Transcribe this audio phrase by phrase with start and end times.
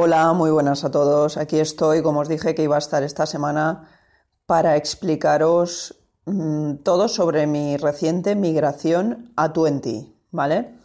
[0.00, 1.36] Hola, muy buenas a todos.
[1.36, 3.88] Aquí estoy, como os dije que iba a estar esta semana
[4.46, 5.92] para explicaros
[6.24, 10.78] mmm, todo sobre mi reciente migración a Twenty, ¿vale?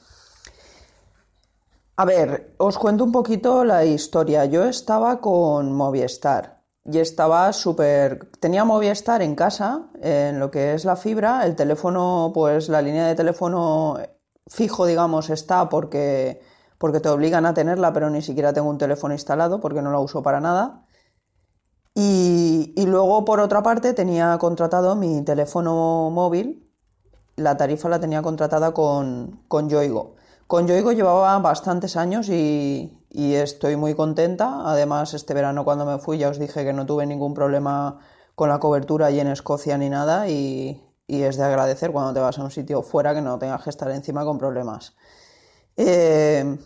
[1.95, 4.45] A ver, os cuento un poquito la historia.
[4.45, 8.31] Yo estaba con Movistar y estaba súper...
[8.39, 11.45] Tenía Movistar en casa, en lo que es la fibra.
[11.45, 13.95] El teléfono, pues la línea de teléfono
[14.47, 16.41] fijo, digamos, está porque
[16.83, 19.99] porque te obligan a tenerla, pero ni siquiera tengo un teléfono instalado porque no la
[19.99, 20.85] uso para nada.
[21.95, 26.69] Y, y, luego, por otra parte, tenía contratado mi teléfono móvil,
[27.37, 30.15] la tarifa la tenía contratada con, con Yoigo.
[30.45, 34.63] Con Yoigo llevaba bastantes años y, y, estoy muy contenta.
[34.65, 37.99] Además, este verano cuando me fui ya os dije que no tuve ningún problema
[38.35, 42.19] con la cobertura allí en Escocia ni nada y, y es de agradecer cuando te
[42.19, 44.93] vas a un sitio fuera que no tengas que estar encima con problemas.
[45.77, 46.57] Eh,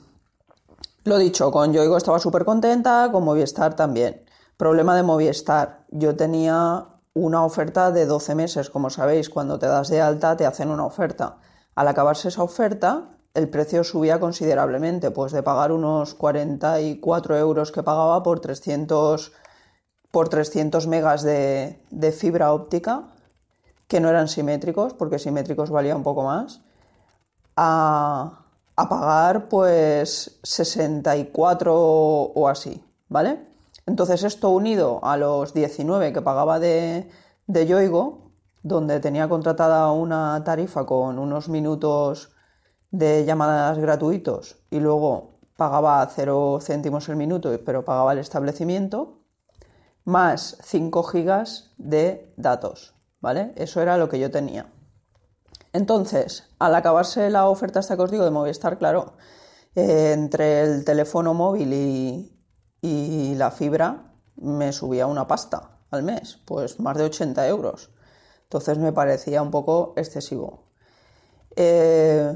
[1.07, 4.23] lo dicho, con Yoigo estaba súper contenta, con Movistar también.
[4.57, 9.87] Problema de Movistar, yo tenía una oferta de 12 meses, como sabéis, cuando te das
[9.89, 11.37] de alta te hacen una oferta.
[11.75, 17.83] Al acabarse esa oferta, el precio subía considerablemente, pues de pagar unos 44 euros que
[17.83, 19.31] pagaba por 300,
[20.11, 23.13] por 300 megas de, de fibra óptica,
[23.87, 26.61] que no eran simétricos, porque simétricos valía un poco más,
[27.55, 28.46] a
[28.77, 33.47] a pagar pues 64 o así, ¿vale?
[33.87, 37.09] Entonces esto unido a los 19 que pagaba de,
[37.47, 42.31] de Yoigo, donde tenía contratada una tarifa con unos minutos
[42.91, 49.23] de llamadas gratuitos y luego pagaba 0 céntimos el minuto, pero pagaba el establecimiento,
[50.05, 53.53] más 5 gigas de datos, ¿vale?
[53.55, 54.67] Eso era lo que yo tenía.
[55.73, 59.13] Entonces, al acabarse la oferta esta que os digo de Movistar, claro,
[59.75, 62.33] eh, entre el teléfono móvil y,
[63.35, 67.91] la fibra me subía una pasta al mes, pues más de 80 euros.
[68.43, 70.63] Entonces me parecía un poco excesivo.
[71.55, 72.35] Eh,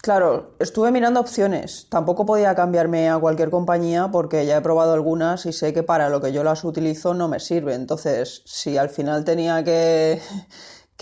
[0.00, 1.88] claro, estuve mirando opciones.
[1.90, 6.08] Tampoco podía cambiarme a cualquier compañía porque ya he probado algunas y sé que para
[6.10, 7.74] lo que yo las utilizo no me sirve.
[7.74, 10.20] Entonces, si al final tenía que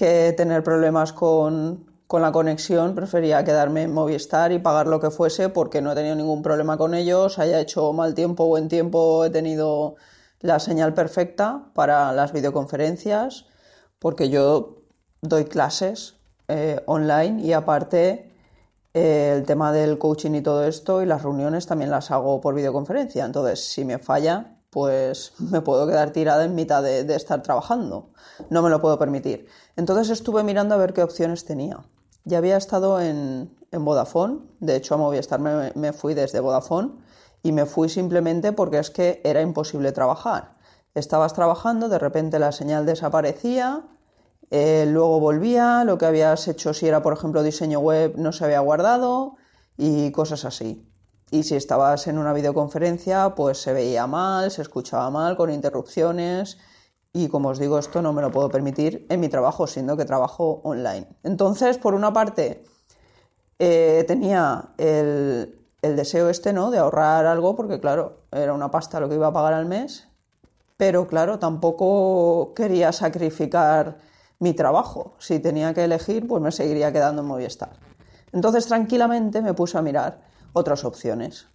[0.00, 5.10] que tener problemas con, con la conexión, prefería quedarme en Movistar y pagar lo que
[5.10, 8.68] fuese porque no he tenido ningún problema con ellos, haya hecho mal tiempo o buen
[8.68, 9.96] tiempo, he tenido
[10.40, 13.44] la señal perfecta para las videoconferencias,
[13.98, 14.78] porque yo
[15.20, 16.16] doy clases
[16.48, 18.32] eh, online y aparte
[18.94, 22.54] eh, el tema del coaching y todo esto y las reuniones también las hago por
[22.54, 28.10] videoconferencia, entonces si me falla pues me puedo quedar tirada en mitad de, estar trabajando.
[28.48, 29.46] No me lo puedo permitir.
[29.76, 31.80] Entonces estuve mirando a ver qué opciones tenía.
[32.24, 36.92] Ya había estado en, en Vodafone, de hecho a Movistar me, me fui desde Vodafone
[37.42, 40.56] y me fui simplemente porque es que era imposible trabajar.
[40.94, 43.84] Estabas trabajando, de repente la señal desaparecía,
[44.50, 48.44] eh, luego volvía, lo que habías hecho si era por ejemplo diseño web no se
[48.44, 49.36] había guardado
[49.76, 50.89] y cosas así.
[51.30, 56.58] Y si estabas en una videoconferencia, pues se veía mal, se escuchaba mal, con interrupciones.
[57.12, 60.04] Y como os digo, esto no me lo puedo permitir en mi trabajo, siendo que
[60.04, 61.06] trabajo online.
[61.22, 62.64] Entonces, por una parte,
[63.60, 66.70] eh, tenía el, el, deseo este, ¿no?
[66.70, 70.08] De ahorrar algo, porque claro, era una pasta lo que iba a pagar al mes.
[70.76, 73.98] Pero claro, tampoco quería sacrificar
[74.40, 75.14] mi trabajo.
[75.18, 77.76] Si tenía que elegir, pues me seguiría quedando en Movistar.
[78.32, 81.46] Entonces, tranquilamente me puse a mirar otras opciones.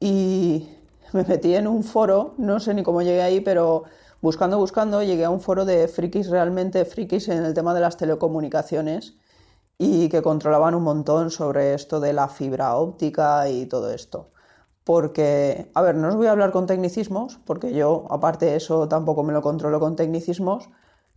[0.00, 0.68] Y
[1.12, 3.84] me metí en un foro, no sé ni cómo llegué ahí, pero
[4.20, 7.96] buscando, buscando, llegué a un foro de frikis, realmente frikis en el tema de las
[7.96, 9.14] telecomunicaciones
[9.78, 14.30] y que controlaban un montón sobre esto de la fibra óptica y todo esto.
[14.84, 18.88] Porque, a ver, no os voy a hablar con tecnicismos, porque yo, aparte de eso,
[18.88, 20.68] tampoco me lo controlo con tecnicismos.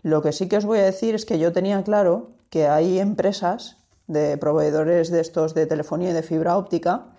[0.01, 2.99] Lo que sí que os voy a decir es que yo tenía claro que hay
[2.99, 3.77] empresas
[4.09, 7.13] de proveedores de estos de telefonía y de fibra óptica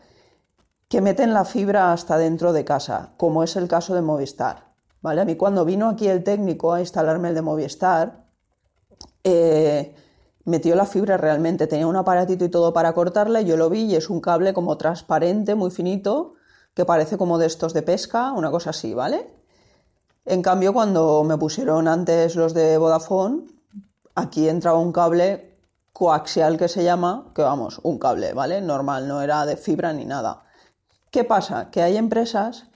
[0.89, 4.73] que meten la fibra hasta dentro de casa, como es el caso de Movistar.
[5.01, 5.21] ¿vale?
[5.21, 8.25] A mí cuando vino aquí el técnico a instalarme el de Movistar,
[9.23, 9.95] eh,
[10.45, 13.83] metió la fibra realmente, tenía un aparatito y todo para cortarla, y yo lo vi
[13.83, 16.35] y es un cable como transparente, muy finito,
[16.75, 19.33] que parece como de estos de pesca, una cosa así, ¿vale?
[20.25, 23.45] En cambio, cuando me pusieron antes los de Vodafone,
[24.17, 25.50] aquí entraba un cable
[25.93, 28.61] coaxial que se llama, que vamos, un cable, ¿vale?
[28.61, 30.45] Normal, no era de fibra ni nada.
[31.11, 31.71] ¿Qué pasa?
[31.71, 32.67] Que hay empresas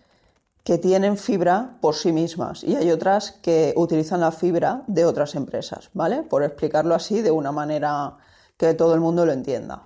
[0.65, 5.35] que tienen fibra por sí mismas y hay otras que utilizan la fibra de otras
[5.35, 6.23] empresas, ¿vale?
[6.23, 8.17] Por explicarlo así de una manera
[8.57, 9.83] que todo el mundo lo entienda.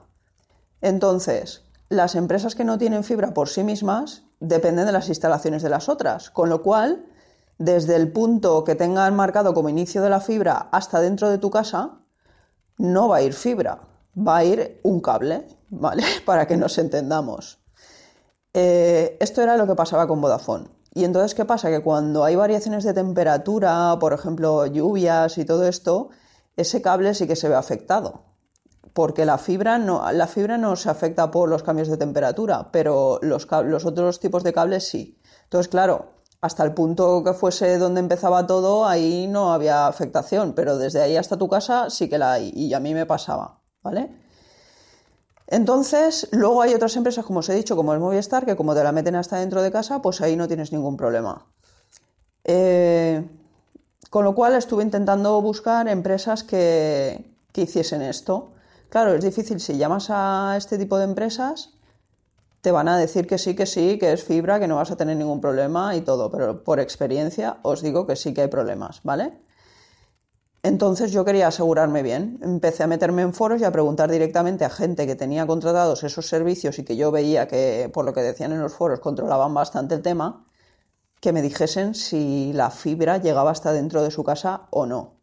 [0.81, 5.71] Entonces, las empresas que no tienen fibra por sí mismas dependen de las instalaciones de
[5.71, 7.07] las otras, con lo cual,
[7.59, 11.51] desde el punto que tengan marcado como inicio de la fibra hasta dentro de tu
[11.51, 11.98] casa,
[12.79, 13.81] no va a ir fibra,
[14.17, 16.05] va a ir un cable, ¿vale?
[16.25, 17.59] Para que nos entendamos.
[18.55, 20.69] Eh, esto era lo que pasaba con Vodafone.
[20.95, 21.71] Y entonces, ¿qué pasa?
[21.71, 26.09] Que cuando hay variaciones de temperatura, por ejemplo, lluvias y todo esto,
[26.57, 28.25] ese cable sí que se ve afectado.
[28.95, 33.21] Porque la fibra no, la fibra no se afecta por los cambios de temperatura, pero
[33.23, 35.21] los, los otros tipos de cables sí.
[35.45, 40.79] Entonces, claro, hasta el punto que fuese donde empezaba todo, ahí no había afectación, pero
[40.79, 44.11] desde ahí hasta tu casa sí que la hay, y a mí me pasaba, ¿vale?
[45.49, 48.85] Entonces, luego hay otras empresas, como os he dicho, como el Movistar, que como te
[48.85, 51.47] la meten hasta dentro de casa, pues ahí no tienes ningún problema.
[52.45, 53.27] Eh,
[54.11, 58.51] con lo cual estuve intentando buscar empresas que, que hiciesen esto.
[58.91, 61.78] Claro, es difícil si llamas a este tipo de empresas,
[62.61, 64.97] te van a decir que sí, que sí, que es fibra, que no vas a
[64.97, 69.01] tener ningún problema y todo, pero por experiencia os digo que sí que hay problemas,
[69.05, 69.41] ¿vale?
[70.63, 72.39] Entonces yo quería asegurarme bien.
[72.43, 76.29] Empecé a meterme en foros y a preguntar directamente a gente que tenía contratados esos
[76.29, 79.95] servicios y que yo veía que, por lo que decían en los foros, controlaban bastante
[79.95, 80.47] el tema,
[81.21, 85.18] que me dijesen si la fibra llegaba hasta dentro de su casa o no.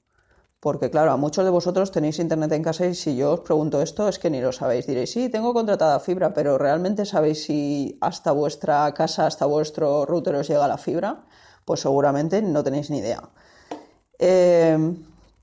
[0.66, 3.84] Porque claro, a muchos de vosotros tenéis internet en casa y si yo os pregunto
[3.84, 4.88] esto es que ni lo sabéis.
[4.88, 10.34] Diréis, sí, tengo contratada fibra, pero ¿realmente sabéis si hasta vuestra casa, hasta vuestro router
[10.34, 11.26] os llega la fibra?
[11.66, 13.22] Pues seguramente no tenéis ni idea.
[14.18, 14.76] Eh,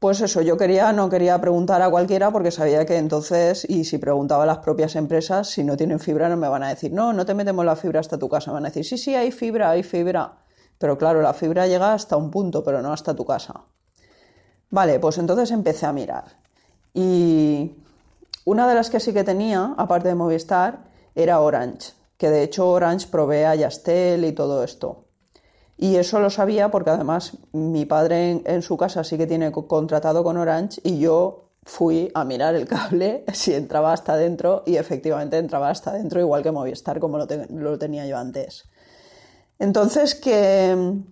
[0.00, 3.98] pues eso, yo quería, no quería preguntar a cualquiera porque sabía que entonces, y si
[3.98, 7.12] preguntaba a las propias empresas, si no tienen fibra, no me van a decir, no,
[7.12, 8.50] no te metemos la fibra hasta tu casa.
[8.50, 10.40] Van a decir, sí, sí, hay fibra, hay fibra.
[10.78, 13.66] Pero claro, la fibra llega hasta un punto, pero no hasta tu casa.
[14.72, 16.24] Vale, pues entonces empecé a mirar.
[16.94, 17.72] Y
[18.46, 20.78] una de las que sí que tenía, aparte de Movistar,
[21.14, 25.04] era Orange, que de hecho Orange provee a Yastel y todo esto.
[25.76, 30.24] Y eso lo sabía porque además mi padre en, su casa sí que tiene contratado
[30.24, 35.36] con Orange y yo fui a mirar el cable si entraba hasta dentro y efectivamente
[35.36, 38.64] entraba hasta dentro igual que Movistar como lo, lo tenía yo antes.
[39.58, 41.02] Entonces que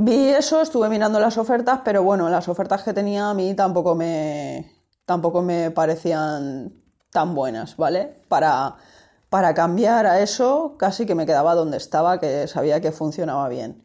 [0.00, 3.94] vi eso, estuve mirando las ofertas, pero bueno, las ofertas que tenía a mí tampoco
[3.94, 4.72] me,
[5.04, 6.72] tampoco me parecían
[7.10, 8.22] tan buenas, ¿vale?
[8.28, 8.76] Para,
[9.28, 13.84] para cambiar a eso casi que me quedaba donde estaba, que sabía que funcionaba bien.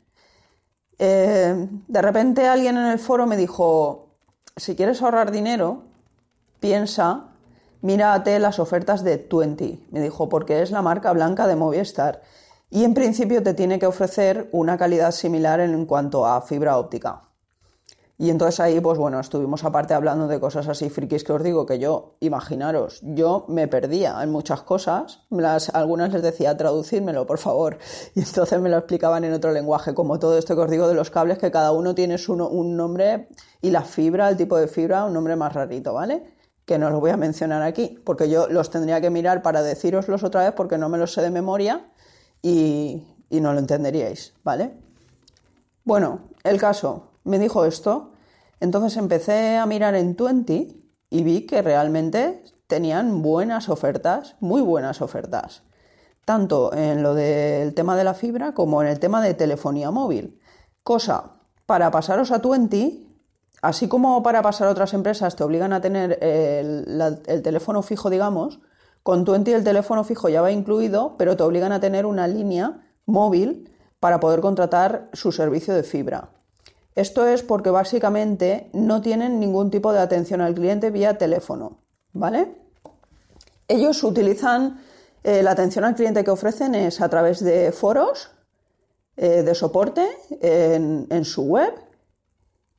[0.98, 4.16] Eh, de repente alguien en el foro me dijo,
[4.56, 5.84] si quieres ahorrar dinero,
[6.60, 7.26] piensa,
[7.82, 9.86] mírate las ofertas de Twenty.
[9.92, 12.22] Me dijo, porque es la marca blanca de Movistar.
[12.70, 17.22] Y en principio te tiene que ofrecer una calidad similar en cuanto a fibra óptica.
[18.18, 21.66] Y entonces ahí, pues bueno, estuvimos aparte hablando de cosas así frikis que os digo,
[21.66, 27.40] que yo, imaginaros, yo me perdía en muchas cosas, las, algunas les decía traducírmelo, por
[27.40, 27.78] favor,
[28.16, 30.94] y entonces me lo explicaban en otro lenguaje, como todo esto que os digo de
[30.94, 33.28] los cables, que cada uno tiene su, un nombre
[33.62, 36.24] y la fibra, el tipo de fibra, un nombre más rarito, ¿vale?
[36.64, 40.24] Que no los voy a mencionar aquí, porque yo los tendría que mirar para deciroslos
[40.24, 41.86] otra vez porque no me los sé de memoria
[42.46, 43.02] y,
[43.42, 44.78] no lo entenderíais, ¿vale?
[45.84, 48.12] Bueno, el caso, me dijo esto.
[48.60, 55.02] Entonces empecé a mirar en Twenty y vi que realmente tenían buenas ofertas, muy buenas
[55.02, 55.64] ofertas,
[56.24, 60.40] tanto en lo del tema de la fibra como en el tema de telefonía móvil.
[60.84, 61.32] Cosa,
[61.66, 63.08] para pasaros a Twenty,
[63.62, 68.60] así como para pasar a otras empresas te obligan a tener el teléfono fijo, digamos,
[69.06, 72.90] con Twenty el teléfono fijo ya va incluido, pero te obligan a tener una línea
[73.06, 76.30] móvil para poder contratar su servicio de fibra.
[76.96, 81.84] Esto es porque básicamente no tienen ningún tipo de atención al cliente vía teléfono,
[82.14, 82.56] ¿vale?
[83.68, 84.82] Ellos utilizan
[85.24, 88.32] eh, la atención al cliente que ofrecen es a través de foros
[89.18, 90.04] eh, de soporte
[90.42, 91.76] en, su web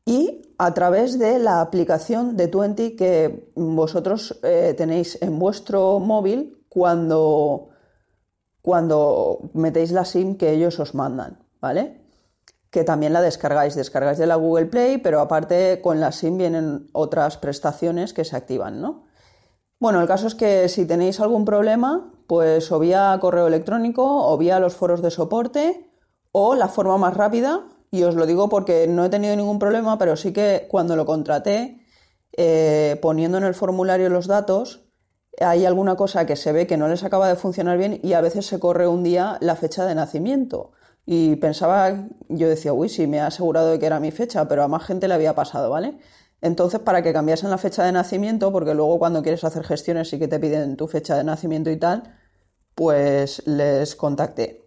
[0.05, 6.65] y a través de la aplicación de Twenty que vosotros eh, tenéis en vuestro móvil
[6.69, 7.69] cuando,
[8.63, 12.07] cuando metéis la SIM que ellos os mandan, ¿vale?
[12.77, 13.75] que también la descargáis.
[13.75, 18.37] Descargáis de la Google Play, pero aparte con la SIM vienen otras prestaciones que se
[18.37, 19.05] activan, ¿no?
[19.81, 24.37] Bueno, el caso es que si tenéis algún problema, pues o vía correo electrónico o
[24.37, 25.91] vía los foros de soporte
[26.33, 29.99] o la forma más rápida, y os lo digo porque no he tenido ningún problema,
[29.99, 31.81] pero sí que cuando lo contraté,
[32.37, 34.87] eh, poniendo en el formulario los datos,
[35.41, 38.21] hay alguna cosa que se ve que no les acaba de funcionar bien y a
[38.21, 40.73] veces se corre un día la fecha de nacimiento.
[41.05, 44.65] Y pensaba, yo decía, uy, sí, me ha asegurado de que era mi fecha, pero
[44.65, 45.99] a más gente le había pasado, ¿vale?
[46.41, 50.19] Entonces, para que cambiasen la fecha de nacimiento, porque luego cuando quieres hacer gestiones sí
[50.19, 52.15] que te piden tu fecha de nacimiento y tal,
[52.75, 54.65] pues les contacté.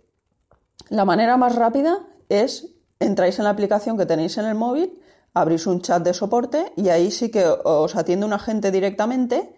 [0.90, 5.02] La manera más rápida es entráis en la aplicación que tenéis en el móvil,
[5.34, 9.56] abrís un chat de soporte y ahí sí que os atiende un agente directamente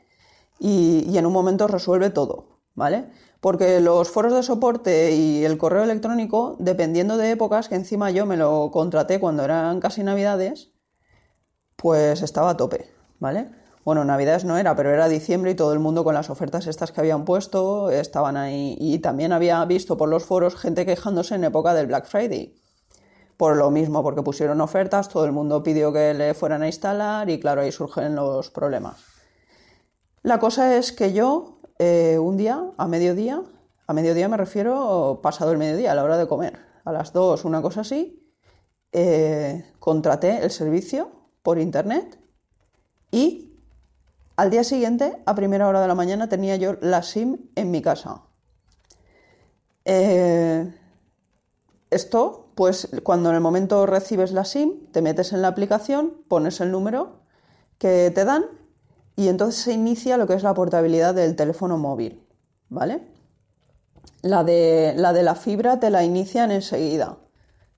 [0.60, 3.10] y, en un momento os resuelve todo, ¿vale?
[3.39, 8.25] Porque los foros de soporte y el correo electrónico, dependiendo de épocas, que encima yo
[8.27, 10.71] me lo contraté cuando eran casi navidades,
[11.75, 12.88] pues estaba a tope,
[13.19, 13.50] ¿vale?
[13.83, 16.91] Bueno, navidades no era, pero era diciembre y todo el mundo con las ofertas estas
[16.91, 18.77] que habían puesto estaban ahí.
[18.79, 22.55] Y también había visto por los foros gente quejándose en época del Black Friday.
[23.41, 27.27] Por lo mismo, porque pusieron ofertas, todo el mundo pidió que le fueran a instalar
[27.27, 29.03] y claro, ahí surgen los problemas.
[30.21, 33.41] La cosa es que yo, eh, un día, a mediodía,
[33.88, 37.43] a mediodía me refiero pasado el mediodía, a la hora de comer, a las dos,
[37.43, 38.31] una cosa así,
[38.91, 41.10] eh, contraté el servicio
[41.41, 42.19] por internet
[43.10, 43.60] y
[44.36, 47.81] al día siguiente, a primera hora de la mañana, tenía yo la SIM en mi
[47.81, 48.21] casa.
[49.83, 50.71] Eh,
[51.89, 56.62] esto, pues cuando en el momento recibes la SIM, te metes en la aplicación, pones
[56.62, 57.22] el número
[57.77, 58.46] que te dan
[59.15, 62.24] y entonces se inicia lo que es la portabilidad del teléfono móvil,
[62.70, 63.08] ¿vale?
[64.22, 67.17] La de, la de la fibra te la inician enseguida.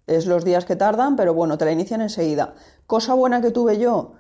[0.08, 2.56] Es los días que tardan, pero bueno, te la inician enseguida.
[2.88, 4.13] Cosa buena que tuve yo,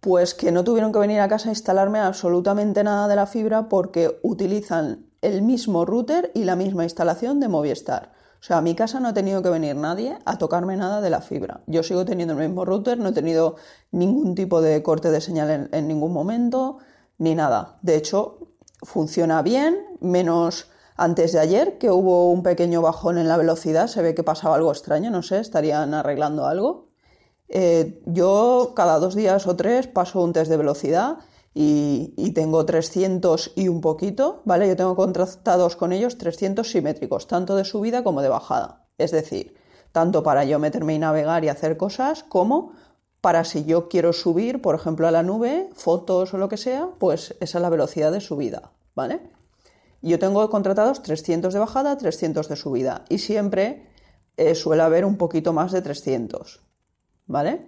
[0.00, 3.68] pues que no tuvieron que venir a casa a instalarme absolutamente nada de la fibra
[3.68, 8.12] porque utilizan el mismo router y la misma instalación de Movistar.
[8.44, 11.08] O sea, a mi casa no ha tenido que venir nadie a tocarme nada de
[11.08, 11.62] la fibra.
[11.66, 13.56] Yo sigo teniendo el mismo router, no he tenido
[13.90, 16.76] ningún tipo de corte de señal en, ningún momento,
[17.16, 17.78] ni nada.
[17.80, 18.50] De hecho,
[18.82, 24.02] funciona bien, menos antes de ayer, que hubo un pequeño bajón en la velocidad, se
[24.02, 26.88] ve que pasaba algo extraño, no sé, estarían arreglando algo.
[27.48, 31.16] Eh, yo cada dos días o tres paso un test de velocidad
[31.54, 34.66] y, tengo 300 y un poquito, ¿vale?
[34.66, 38.86] Yo tengo contratados con ellos 300 simétricos, tanto de subida como de bajada.
[38.98, 39.54] Es decir,
[39.92, 42.72] tanto para yo meterme y navegar y hacer cosas, como
[43.20, 46.88] para si yo quiero subir, por ejemplo, a la nube, fotos o lo que sea,
[46.98, 49.20] pues esa es la velocidad de subida, ¿vale?
[50.02, 53.88] Yo tengo contratados 300 de bajada, 300 de subida y siempre
[54.36, 56.64] eh, suele haber un poquito más de 300.
[57.26, 57.66] ¿vale?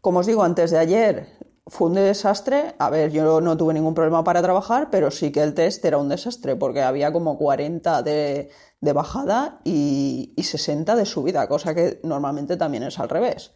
[0.00, 1.28] Como os digo, antes de ayer
[1.66, 2.74] fue un desastre.
[2.78, 5.98] A ver, yo no tuve ningún problema para trabajar, pero sí que el test era
[5.98, 12.56] un desastre porque había como 40 de, bajada y, 60 de subida, cosa que normalmente
[12.56, 13.52] también es al revés.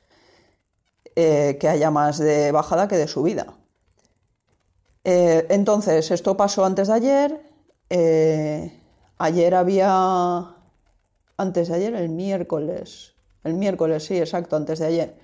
[1.17, 3.55] Eh, que haya más de bajada que de subida.
[5.05, 7.43] Eh, entonces, esto pasó antes de ayer.
[7.91, 8.81] Eh,
[9.19, 10.55] ayer había.
[11.37, 15.15] Antes de ayer, el miércoles el miércoles, sí, exacto, antes de ayer,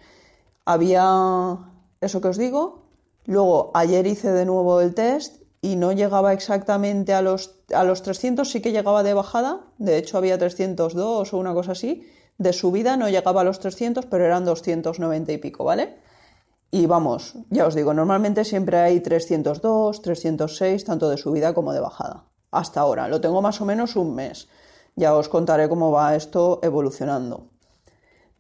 [0.64, 1.58] había
[2.04, 2.84] eso que os digo.
[3.26, 8.02] Luego, ayer hice de nuevo el test y no llegaba exactamente a los, a los
[8.02, 12.06] 300, sí que llegaba de bajada, de hecho había 302 o una cosa así,
[12.37, 15.96] de subida no llegaba a los 300, pero eran 290 y pico, ¿vale?
[16.70, 21.80] Y vamos, ya os digo, normalmente siempre hay 302, 306, tanto de subida como de
[21.80, 22.25] bajada.
[22.50, 24.49] Hasta ahora, lo tengo más o menos un mes.
[24.96, 27.46] Ya os contaré cómo va esto evolucionando.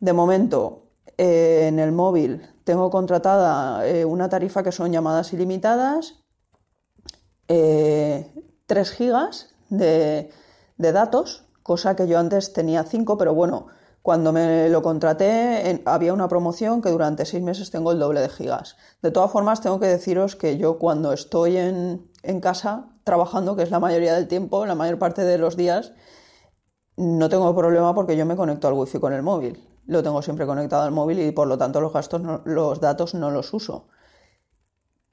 [0.00, 0.82] De momento,
[1.16, 6.14] eh, en el móvil tengo contratada eh, una tarifa que son llamadas ilimitadas,
[7.46, 10.30] 3 eh, gigas de,
[10.78, 13.66] datos, cosa que yo antes tenía 5, pero bueno,
[14.02, 18.28] cuando me lo contraté había una promoción que durante 6 meses tengo el doble de
[18.28, 18.76] gigas.
[19.02, 23.62] De todas formas, tengo que deciros que yo cuando estoy en, en casa trabajando, que
[23.62, 25.92] es la mayoría del tiempo, la mayor parte de los días,
[26.96, 30.46] no tengo problema porque yo me conecto al wifi con el móvil lo tengo siempre
[30.46, 33.86] conectado al móvil y por lo tanto los gastos, los datos no los uso.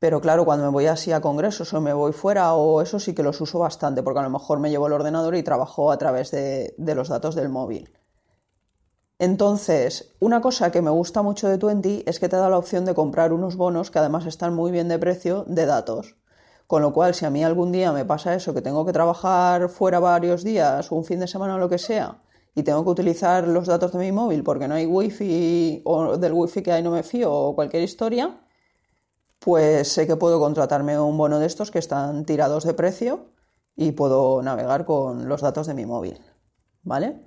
[0.01, 3.13] Pero claro, cuando me voy así a congresos o me voy fuera o eso sí
[3.13, 5.97] que los uso bastante, porque a lo mejor me llevo el ordenador y trabajo a
[5.99, 7.91] través de, los datos del móvil.
[9.19, 12.83] Entonces, una cosa que me gusta mucho de Twenty es que te da la opción
[12.85, 16.15] de comprar unos bonos que además están muy bien de precio de datos.
[16.65, 19.69] Con lo cual, si a mí algún día me pasa eso, que tengo que trabajar
[19.69, 22.23] fuera varios días un fin de semana o lo que sea,
[22.53, 26.33] y tengo que utilizar los datos de mi móvil porque no hay wifi o del
[26.33, 28.41] wifi que hay no me fío o cualquier historia,
[29.39, 33.31] pues sé que puedo contratarme un bono de estos que están tirados de precio
[33.75, 36.19] y puedo navegar con los datos de mi móvil.
[36.83, 37.21] ¿Vale?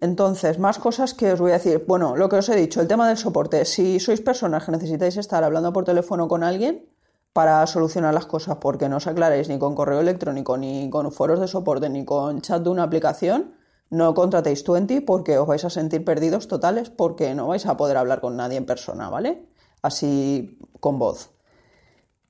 [0.00, 1.84] Entonces, más cosas que os voy a decir.
[1.86, 3.64] Bueno, lo que os he dicho, el tema del soporte.
[3.64, 6.90] Si sois personas que necesitáis estar hablando por teléfono con alguien
[7.32, 11.40] para solucionar las cosas porque no os aclaréis ni con correo electrónico, ni con foros
[11.40, 13.54] de soporte, ni con chat de una aplicación,
[13.90, 17.96] no contratéis 20 porque os vais a sentir perdidos totales porque no vais a poder
[17.96, 19.46] hablar con nadie en persona, ¿vale?
[19.82, 21.30] Así con voz.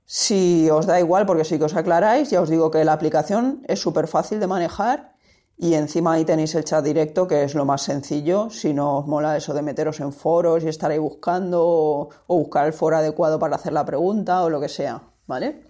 [0.06, 3.62] Si os da igual, porque sí que os aclaráis, ya os digo que la aplicación
[3.68, 5.14] es súper fácil de manejar
[5.56, 8.50] y encima ahí tenéis el chat directo, que es lo más sencillo.
[8.50, 12.66] Si no os mola eso de meteros en foros y estar ahí buscando o, buscar
[12.66, 15.62] el foro adecuado para hacer la pregunta o lo que sea, ¿vale?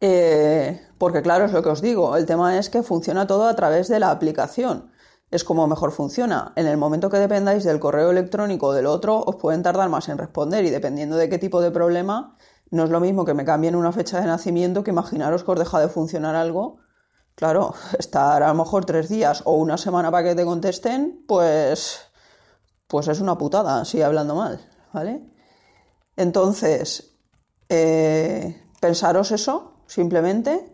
[0.00, 3.54] Eh, porque claro, es lo que os digo, el tema es que funciona todo a
[3.54, 4.90] través de la aplicación.
[5.30, 6.54] Es como mejor funciona.
[6.56, 10.08] En el momento que dependáis del correo electrónico o del otro, os pueden tardar más
[10.08, 12.38] en responder y dependiendo de qué tipo de problema,
[12.70, 15.58] no es lo mismo que me cambien una fecha de nacimiento que imaginaros que os
[15.58, 16.78] deja de funcionar algo.
[17.34, 22.00] Claro, estar a lo mejor tres días o una semana para que te contesten, pues,
[22.86, 24.58] pues es una putada, así hablando mal,
[24.94, 25.20] ¿vale?
[26.16, 27.14] Entonces,
[27.68, 30.73] eh, pensaros eso, simplemente.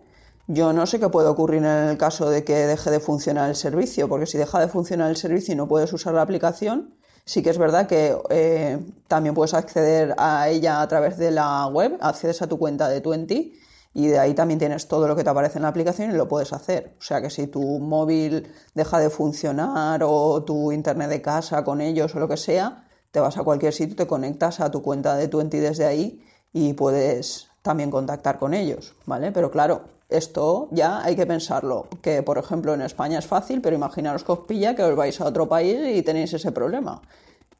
[0.53, 3.55] Yo no sé qué puede ocurrir en el caso de que deje de funcionar el
[3.55, 7.43] servicio, porque si deja de funcionar el servicio y no puedes usar la aplicación, Sí
[7.43, 11.97] que es verdad que eh, también puedes acceder a ella a través de la web,
[12.01, 13.57] accedes a tu cuenta de Twenty
[13.95, 16.27] y de ahí también tienes todo lo que te aparece en la aplicación y lo
[16.27, 16.97] puedes hacer.
[16.99, 21.81] O sea que si tu móvil deja de funcionar o tu internet de casa con
[21.81, 25.15] ellos o lo que sea, te vas a cualquier sitio, te conectas a tu cuenta
[25.15, 29.31] de Twenty desde ahí y puedes también contactar con ellos, ¿vale?
[29.31, 33.77] Pero claro, esto ya hay que pensarlo, que por ejemplo en España es fácil, pero
[33.77, 37.01] imaginaros que os pilla que os vais a otro país y tenéis ese problema.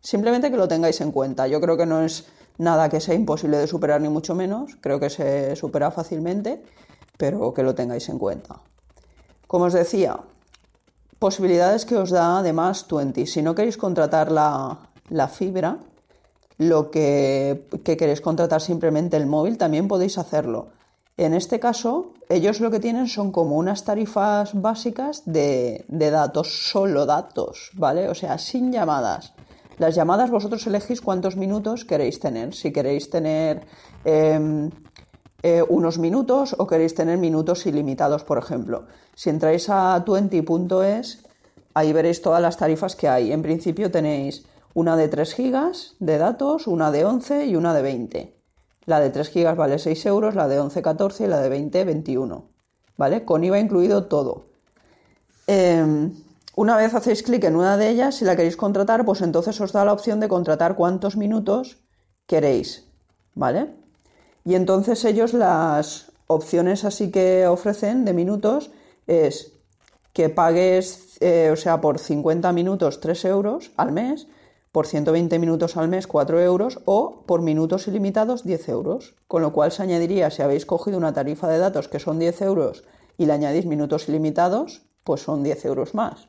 [0.01, 1.47] Simplemente que lo tengáis en cuenta.
[1.47, 2.27] Yo creo que no es
[2.59, 6.63] nada que sea imposible de superar ni mucho menos, creo que se supera fácilmente,
[7.17, 8.61] pero que lo tengáis en cuenta.
[9.47, 10.19] Como os decía,
[11.19, 13.27] posibilidades que os da además Twenty.
[13.27, 14.79] Si no queréis contratar la,
[15.09, 15.79] la fibra,
[16.59, 20.69] lo que, que queréis contratar simplemente el móvil, también podéis hacerlo.
[21.21, 27.05] En este caso, ellos lo que tienen son como unas tarifas básicas de, datos, solo
[27.05, 28.09] datos, ¿vale?
[28.09, 29.35] O sea, sin llamadas.
[29.77, 32.55] Las llamadas vosotros elegís cuántos minutos queréis tener.
[32.55, 33.67] Si queréis tener
[34.03, 34.71] em,
[35.43, 38.87] eh, unos minutos o queréis tener minutos ilimitados, por ejemplo.
[39.15, 41.23] Si entráis a 20.es,
[41.75, 43.31] ahí veréis todas las tarifas que hay.
[43.31, 47.83] En principio tenéis una de 3 gigas de datos, una de 11 y una de
[47.83, 48.40] 20.
[48.91, 51.85] La de 3 GB vale 6 euros, la de 11, 14 y la de 20,
[51.85, 52.45] 21.
[52.97, 53.25] ¿Vale?
[53.25, 54.47] Con IVA incluido todo.
[55.47, 56.13] Em,
[56.57, 59.71] una vez hacéis clic en una de ellas, si la queréis contratar, pues entonces os
[59.71, 61.79] da la opción de contratar cuántos minutos
[62.27, 62.85] queréis.
[63.37, 63.71] ¿Vale?
[64.45, 68.73] Y entonces ellos las opciones así que ofrecen de minutos
[69.07, 69.53] es
[70.13, 74.27] que pagues, eh, o sea, por 50 minutos 3 euros al mes
[74.73, 79.15] por 120 minutos al mes 4 euros o por minutos ilimitados 10 euros.
[79.27, 82.43] Con lo cual se añadiría, si habéis cogido una tarifa de datos que son 10
[82.43, 82.85] euros
[83.19, 86.29] y le añadís minutos ilimitados, pues son 10 euros más.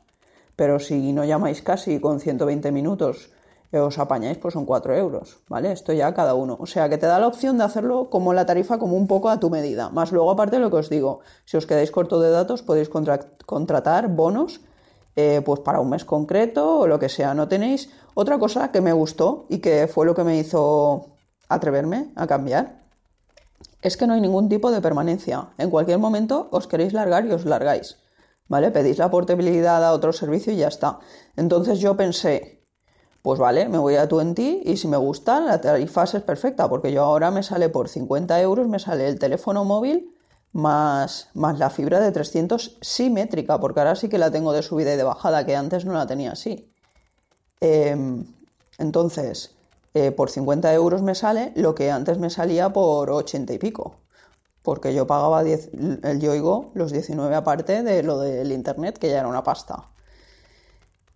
[0.56, 3.30] Pero si no llamáis casi con 120 minutos
[3.72, 5.72] os apañáis, pues son 4 euros, ¿vale?
[5.72, 6.58] Esto ya cada uno.
[6.60, 9.30] O sea que te da la opción de hacerlo como la tarifa, como un poco
[9.30, 9.88] a tu medida.
[9.88, 12.90] Más luego, aparte de lo que os digo, si os quedáis corto de datos, podéis
[12.90, 14.60] contratar bonos
[15.16, 17.34] eh, pues para un mes concreto o lo que sea.
[17.34, 21.16] No tenéis otra cosa que me gustó y que fue lo que me hizo
[21.48, 22.82] atreverme a cambiar.
[23.82, 25.48] Es que no hay ningún tipo de permanencia.
[25.58, 27.98] En cualquier momento os queréis largar y os largáis.
[28.48, 28.70] ¿Vale?
[28.70, 30.98] Pedís la portabilidad a otro servicio y ya está.
[31.36, 32.66] Entonces yo pensé,
[33.22, 36.92] pues vale, me voy a Twenty y si me gusta, la tarifa es perfecta, porque
[36.92, 40.11] yo ahora me sale por 50 euros, me sale el teléfono móvil
[40.52, 44.92] más, más la fibra de 300 simétrica, porque ahora sí que la tengo de subida
[44.94, 46.72] y de bajada, que antes no la tenía así.
[47.60, 48.24] Em,
[48.78, 49.54] entonces,
[49.94, 53.96] eh, por 50 euros me sale lo que antes me salía por 80 y pico,
[54.62, 55.70] porque yo pagaba 10,
[56.02, 59.88] el Yoigo los 19 aparte de lo del internet, que ya era una pasta.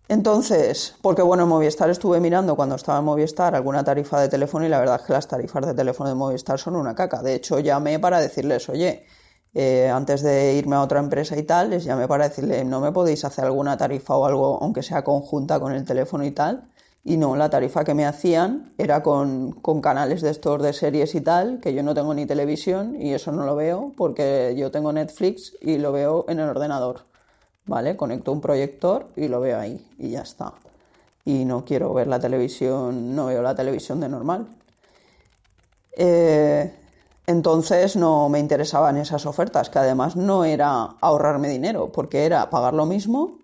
[0.09, 4.65] Entonces, porque bueno, en Movistar estuve mirando cuando estaba en Movistar alguna tarifa de teléfono
[4.65, 7.21] y la verdad es que las tarifas de teléfono de Movistar son una caca.
[7.21, 9.05] De hecho, llamé para decirles, oye,
[9.53, 12.91] eh, antes de irme a otra empresa y tal, les llamé para decirle, no me
[12.91, 16.69] podéis hacer alguna tarifa o algo, aunque sea conjunta con el teléfono y tal.
[17.03, 21.15] Y no, la tarifa que me hacían era con, con, canales de estos de series
[21.15, 24.71] y tal, que yo no tengo ni televisión y eso no lo veo porque yo
[24.71, 27.05] tengo Netflix y lo veo en el ordenador.
[27.65, 27.95] ¿Vale?
[27.97, 30.53] Conecto un proyector y lo veo ahí y ya está.
[31.23, 34.47] Y no quiero ver la televisión, no veo la televisión de normal.
[35.99, 36.71] Eh,
[37.27, 42.73] entonces no me interesaban esas ofertas, que además no era ahorrarme dinero, porque era pagar
[42.73, 43.37] lo mismo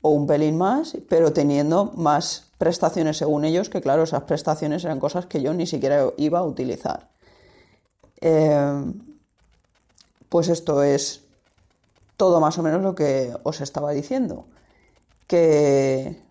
[0.00, 4.98] o un pelín más, pero teniendo más prestaciones según ellos, que claro, esas prestaciones eran
[5.00, 7.10] cosas que yo ni siquiera iba a utilizar.
[8.22, 8.92] Eh,
[10.30, 11.22] pues esto es
[12.16, 14.46] todo más o menos lo que os estaba diciendo,
[15.26, 16.22] que,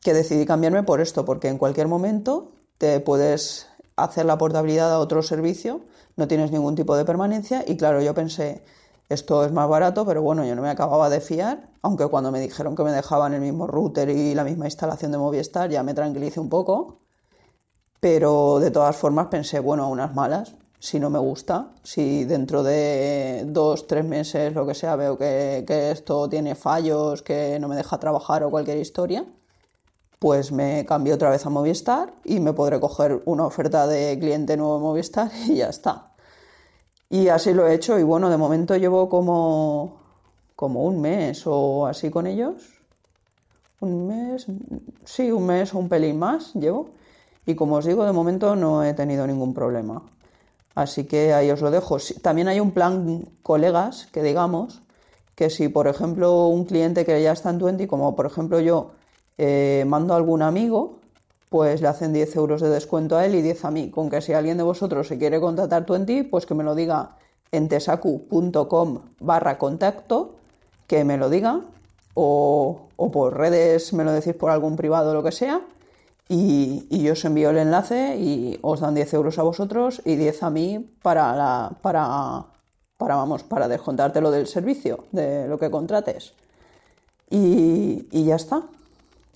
[0.00, 4.98] que decidí cambiarme por esto, porque en cualquier momento te puedes hacer la portabilidad a
[4.98, 5.80] otro servicio,
[6.16, 7.64] no tienes ningún tipo de permanencia.
[7.66, 8.62] Y claro, yo pensé,
[9.08, 12.40] esto es más barato, pero bueno, yo no me acababa de fiar, aunque cuando me
[12.40, 15.94] dijeron que me dejaban el mismo router y la misma instalación de Movistar ya me
[15.94, 17.00] tranquilicé un poco,
[18.00, 23.44] pero de todas formas pensé, bueno, unas malas, si no me gusta, si dentro de
[23.46, 27.76] dos, tres meses, lo que sea, veo que, que esto tiene fallos, que no me
[27.76, 29.24] deja trabajar o cualquier historia,
[30.24, 34.56] pues me cambio otra vez a Movistar y me podré coger una oferta de cliente
[34.56, 36.14] nuevo Movistar y ya está.
[37.10, 40.00] Y así lo he hecho y bueno, de momento llevo como,
[40.56, 42.54] como un mes o así con ellos.
[43.80, 44.46] Un mes,
[45.04, 46.92] sí, un mes o un pelín más llevo.
[47.44, 50.04] Y como os digo, de momento no he tenido ningún problema.
[50.74, 51.98] Así que ahí os lo dejo.
[52.22, 54.80] También hay un plan colegas, que digamos,
[55.34, 58.92] que si por ejemplo un cliente que ya está en Twenty, como por ejemplo yo,
[59.38, 61.00] eh, mando a algún amigo,
[61.48, 63.90] pues le hacen 10 euros de descuento a él y 10 a mí.
[63.90, 67.16] Con que si alguien de vosotros se quiere contratar Twenty, pues que me lo diga
[67.52, 70.34] en tesacu.com barra contacto,
[70.86, 71.60] que me lo diga,
[72.14, 75.60] o, por redes me lo decís por algún privado o lo que sea,
[76.28, 80.42] y, yo os envío el enlace y os dan 10 euros a vosotros y 10
[80.42, 82.46] a mí para, la, para,
[82.96, 86.34] para, vamos, para descontártelo del servicio, de lo que contrates.
[87.30, 88.62] Y ya está.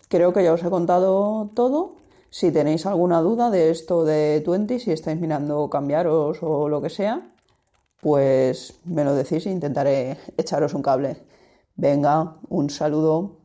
[0.08, 1.96] Creo que ya os he contado todo.
[2.30, 6.90] Si tenéis alguna duda de esto de Twenty, si estáis mirando cambiaros o lo que
[6.90, 7.32] sea,
[8.00, 11.16] pues me lo decís e intentaré echaros un cable.
[11.76, 13.37] Venga, un saludo.